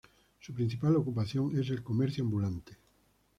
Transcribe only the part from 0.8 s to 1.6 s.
ocupación